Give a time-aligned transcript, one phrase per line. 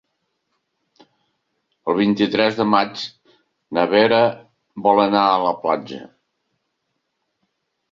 [1.93, 3.03] El vint-i-tres de maig
[3.79, 4.21] na Vera
[4.89, 6.03] vol anar a la platja.